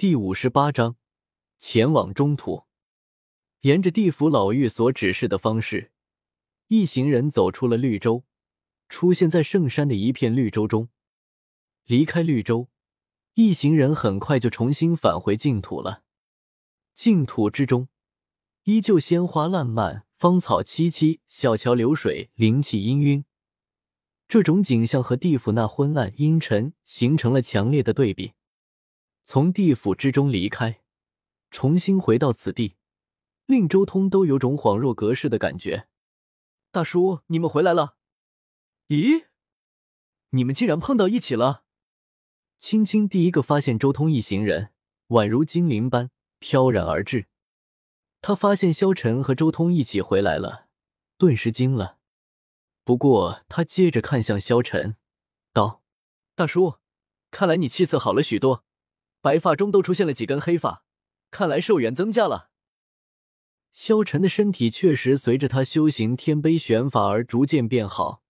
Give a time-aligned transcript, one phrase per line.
[0.00, 0.96] 第五十八章，
[1.58, 2.64] 前往中土。
[3.60, 5.92] 沿着地府老妪所指示的方式，
[6.68, 8.24] 一行人走出了绿洲，
[8.88, 10.88] 出现在圣山的一片绿洲中。
[11.84, 12.70] 离开绿洲，
[13.34, 16.02] 一行人很快就重新返回净土了。
[16.94, 17.88] 净土之中，
[18.64, 23.24] 依旧鲜花烂漫，芳草萋萋，小桥流水，灵气氤氲。
[24.26, 28.32] 这种景象和地府那昏暗阴沉形成了强烈的对比。
[29.22, 30.80] 从地府之中离开，
[31.50, 32.76] 重新回到此地，
[33.46, 35.88] 令周通都有种恍若隔世的感觉。
[36.70, 37.96] 大叔，你们回来了？
[38.88, 39.26] 咦，
[40.30, 41.64] 你们竟然碰到一起了！
[42.58, 44.72] 青青第一个发现周通一行人，
[45.08, 47.26] 宛如精灵般飘然而至。
[48.20, 50.68] 他发现萧晨和周通一起回来了，
[51.16, 51.98] 顿时惊了。
[52.84, 54.96] 不过，他接着看向萧晨，
[55.52, 55.82] 道
[56.34, 56.76] ：“大叔，
[57.30, 58.64] 看来你气色好了许多，
[59.20, 60.84] 白发中都出现了几根黑发，
[61.30, 62.50] 看来寿元增加了。”
[63.72, 68.22] 萧晨的身体确实随着他修行天杯玄法而逐渐变好，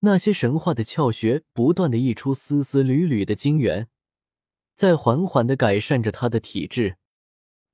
[0.00, 3.88] 那些神话的窍穴不断的溢出丝丝缕缕的精元，
[4.74, 6.96] 在缓缓的改善着他的体质。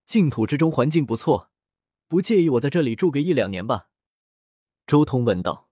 [0.05, 1.51] 净土之中环境不错，
[2.09, 3.89] 不介意我在这里住个一两年吧？”
[4.87, 5.71] 周通问道。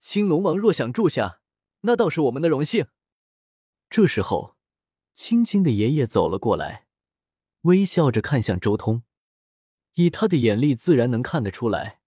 [0.00, 1.40] 青龙王若想住下，
[1.80, 2.86] 那倒是我们的荣幸。
[3.88, 4.56] 这时候，
[5.14, 6.86] 青青的爷爷走了过来，
[7.62, 9.02] 微笑着看向周通。
[9.94, 12.00] 以他的眼力，自然能看得出来，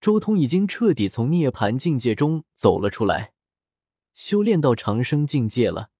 [0.00, 3.32] 周通已经彻底从涅槃境界中走了出来，
[4.12, 5.90] 修炼到长生境界了。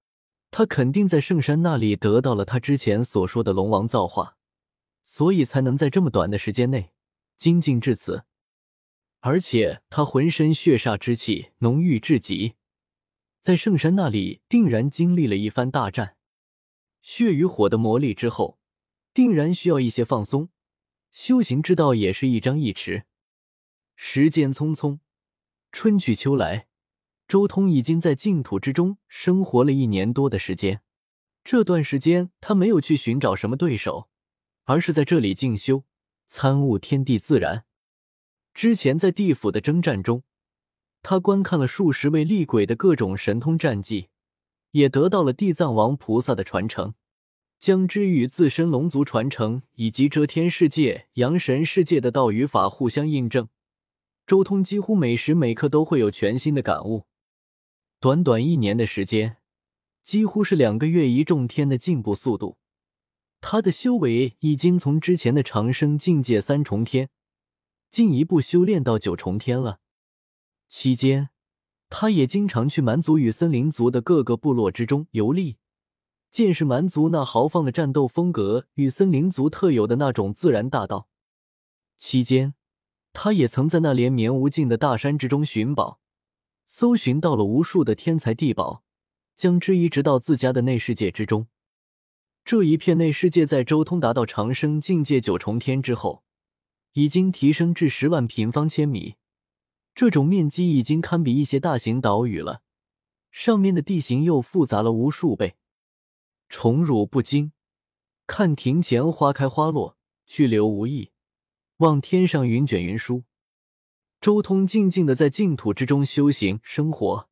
[0.51, 4.37] 他肯定在圣山那里得到了他之前所说的龙王造化，
[5.03, 6.93] 所以才能在这么短的时间内
[7.37, 8.25] 精进至此。
[9.19, 12.55] 而且他浑身血煞之气浓郁至极，
[13.41, 16.17] 在圣山那里定然经历了一番大战，
[17.05, 18.59] 血与火的磨砺之后，
[19.13, 20.49] 定然需要一些放松。
[21.13, 23.05] 修行之道也是一张一弛。
[23.95, 25.01] 时间匆匆，
[25.71, 26.67] 春去秋来，
[27.29, 30.81] 周通已经在净土之中生活了一年多的时间。
[31.45, 34.09] 这段时间，他没有去寻找什么对手，
[34.65, 35.85] 而是在这里静修，
[36.27, 37.67] 参悟天地自然。
[38.55, 40.23] 之前在地府的征战中，
[41.03, 44.09] 他观看了数十位厉鬼的各种神通战技，
[44.75, 46.95] 也得到了地藏王菩萨的传承，
[47.61, 53.49] 将之与自身龙族传承以及遮天世界、阳神世界的道与法互相印证。
[54.27, 57.05] 周通几乎每时每刻都会有全新的感悟。
[58.01, 59.37] 短短一年的时间，
[60.03, 62.59] 几乎是两个月一重天的进步速度。
[63.41, 67.11] 他的修为已经从之前的长生境界三重天。
[67.91, 69.79] 进一步修炼到九重天了。
[70.69, 71.29] 期间，
[71.89, 75.57] 他也经常去蛮族与森林族的各个部落之中游历，
[76.31, 81.09] 见识蛮族那豪放的战斗风格与森林族特有的那种自然大道。
[81.99, 82.55] 期间，
[83.13, 86.01] 他也曾在那连绵无尽的大山之中寻宝，
[86.67, 88.83] 搜寻到了无数的天才地宝，
[89.37, 91.47] 将之移植到自家的内世界之中。
[92.45, 96.23] 这一片内世界在周通达到长生境界九重天之后。
[96.97, 99.17] 已经提升至十万平方千米，
[99.95, 102.63] 这种面积已经堪比一些大型岛屿了。
[103.31, 105.57] 上面的地形又复杂了无数倍。
[106.49, 107.53] 宠辱不惊，
[108.27, 109.97] 看庭前花开花落，
[110.27, 111.11] 去留无意，
[111.79, 113.25] 望天上云卷云舒。
[114.21, 117.29] 周通静静的在净土之中修行生活。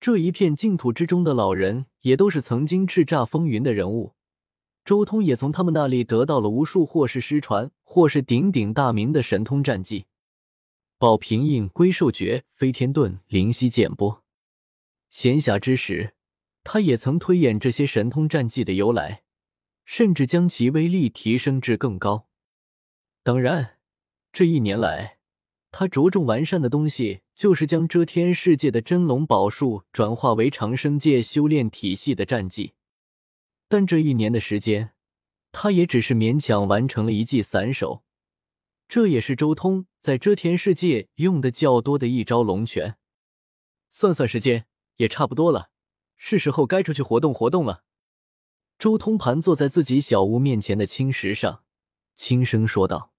[0.00, 4.14] 这一片净土之中的老人，也都是曾经叱咤风云的人物。
[4.84, 10.06] 周通也从他们那里得到了无数或是失传，或是鼎鼎大名的神通战技，
[11.02, 14.22] 宝瓶印、龟兽诀、飞天遁、灵犀剑波。
[15.10, 16.14] 闲暇之时，
[16.62, 19.24] 他也曾推演这些神通战技的由来，
[19.84, 22.28] 甚至将其威力提升至更高。
[23.24, 23.78] 当然，
[24.32, 25.18] 这一年来，
[25.72, 32.74] 他着重完善的东西，就是将遮天世界的真龙宝术转化为长生界修炼体系的战技。
[33.68, 34.92] 但这一年的时间，
[35.50, 38.04] 他也只是勉强完成了一记散手。
[38.92, 42.98] 这也是周通在遮天世界用的较多的一招龙拳。
[43.90, 44.66] 算算时间，
[44.96, 45.70] 也差不多了，
[46.18, 47.84] 是时候该出去活动活动了。
[48.78, 51.64] 周通盘坐在自己小屋面前的青石上，
[52.16, 53.14] 轻声说道：“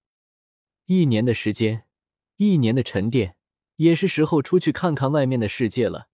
[0.86, 1.88] 一年的时间，
[2.36, 3.34] 一年的沉淀，
[3.74, 6.06] 也是时候出去看看外面的世界了。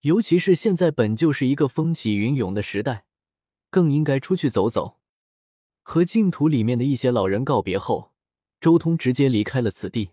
[0.00, 3.06] 尤其是现在本就是一个风起云涌的时代。”
[3.70, 4.98] 更应该出去走走。
[5.82, 8.11] 和净土里面的一些老人告别后，
[8.62, 10.10] 周通直接离开了此地。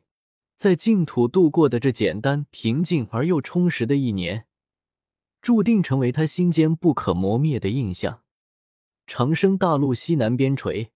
[0.56, 4.48] 在净土度过的这简单、平静而又充实的一年，
[5.40, 8.24] 注定成为他心间不可磨灭的印象。
[9.06, 10.90] 长生大陆西南边陲，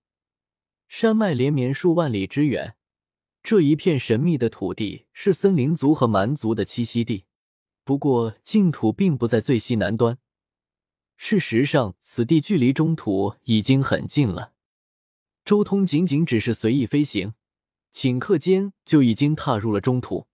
[0.87, 2.75] 山脉连绵数万里之远。
[3.43, 7.25] 这一片神秘的土地是森林族和蛮族的栖息地。
[7.83, 10.17] 不过，净土并不在最西南端。
[11.17, 14.53] 事实上，此地距离中土已经很近了。
[15.45, 17.33] 周通仅仅只是随意飞行，
[17.93, 20.27] 顷刻间就已经踏入了中土。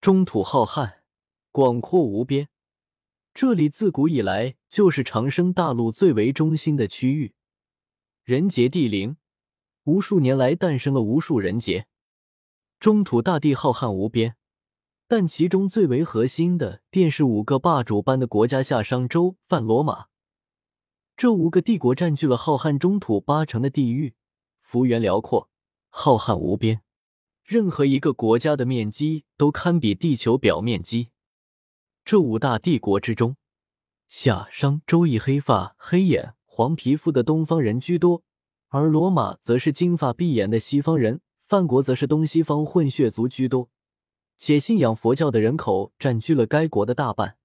[0.00, 0.94] 中土浩瀚，
[1.52, 2.48] 广阔无边。
[3.32, 7.34] 这里自古以来就是长生大陆最为中心的区域，
[8.24, 9.16] 人杰地灵，
[9.84, 11.86] 无数年来诞生了无数人杰。
[12.78, 14.36] 中土大地浩瀚无边，
[15.06, 20.06] 但其中最为核心的便是五个霸主般的国家——夏商周、泛罗马。
[21.16, 24.14] 这五个帝国占据了浩瀚中土八成的地域，
[24.60, 25.48] 幅员辽阔，
[25.96, 26.82] 浩瀚无边。
[27.44, 31.10] 任何一个国家的面积都堪比地球表面积。
[32.04, 33.36] 这五大帝国之中，
[34.08, 38.24] 夏商周以黑发、黑眼、黄皮肤的东方人居多，
[38.70, 43.70] 而罗马则是金发碧眼的西方人，范国则是东西方混血族居多，
[44.36, 47.36] 且信仰佛教的人口占据了该国的大半。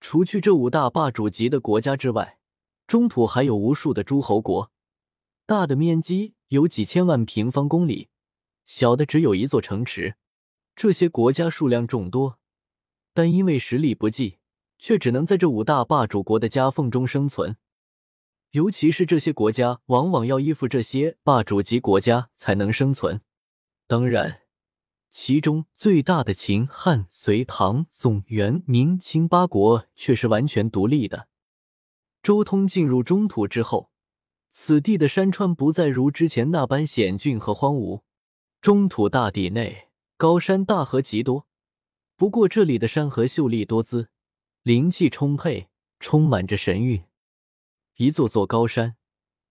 [0.00, 2.40] 除去这五大霸主级的国家之外，
[2.88, 4.72] 中土还有无数的诸侯国，
[5.50, 8.08] 大的面积有几千万平方公里，
[8.66, 10.14] 小的只有一座城池。
[10.76, 12.38] 这些国家数量众多。
[13.12, 14.38] 但因为实力不济，
[14.78, 17.56] 却只能在这五大霸主国的夹缝中生存。
[18.52, 23.20] 尤其是这些国家，往往要依附这些霸主级国家才能生存。
[23.88, 24.42] 当然，
[25.10, 31.26] 其中最大的秦、汉、隋、唐、宋、元、明清八国却是完全独立的。
[32.22, 33.90] 周通进入中土之后，
[34.50, 38.02] 此地的山川不再如之前那般险峻和荒芜。
[38.60, 41.46] 中土大地内，高山大河极多。
[42.16, 44.10] 不过这里的山河秀丽多姿，
[44.62, 45.68] 灵气充沛，
[46.00, 47.04] 充满着神韵。
[47.96, 48.96] 一座座高山，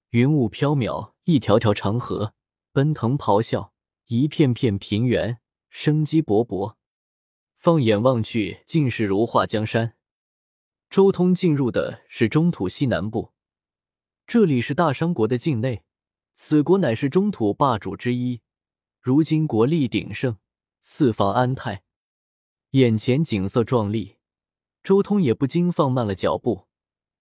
[0.10, 2.34] 云雾飘渺；一条条长河，
[2.72, 3.72] 奔腾咆哮；
[4.08, 6.76] 一片片平原，生机勃勃。
[7.56, 9.96] 放眼望去，尽是如画江山。
[10.90, 13.32] 周通进入的是中土西南部，
[14.30, 15.82] 这里是大商国的境内，
[16.36, 18.42] 此国乃是中土霸主之一，
[19.02, 20.38] 如今国力鼎盛，
[20.82, 21.82] 四方安泰。
[22.74, 24.18] 眼前景色壮丽，
[24.84, 26.68] 周通也不禁放慢了脚步，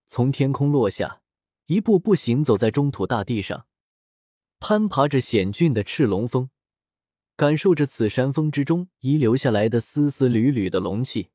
[0.06, 1.22] 从天空落下，
[1.64, 3.64] 一步步行走在中土大地上，
[4.60, 6.50] 攀爬着险峻的赤龙峰，
[7.36, 11.30] 感受着此山峰之中遗留下来的丝丝缕缕的龙气。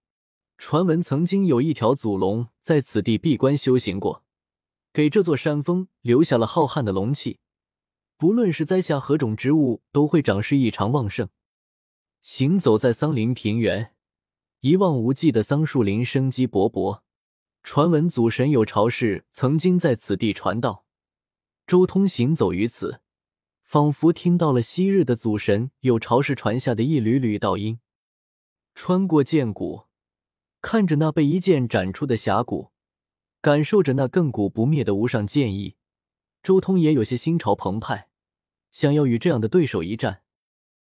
[0.60, 4.24] 传闻曾经有一条祖龙在此地闭关修行过，
[4.94, 7.40] 给这座山峰留下了浩瀚的龙气，
[8.16, 11.30] 不论是栽下何种植物，都会长势异常旺盛。
[12.22, 13.96] 行走在桑林平原。
[14.60, 17.02] 一望无际的桑树林生机勃勃，
[17.64, 20.86] 传闻祖神有巢氏曾经在此地传道。
[21.66, 23.02] 周通行走于此，
[23.64, 27.80] 仿佛听到了昔日的祖神有巢氏传下的一缕缕道音。
[28.76, 29.86] 穿过剑谷，
[30.62, 32.73] 看着那被一剑斩出的峡谷，
[33.44, 35.76] 感受着那亘古不灭的无上剑意，
[36.42, 38.08] 周通也有些心潮澎湃，
[38.72, 40.23] 想要与这样的对手一战。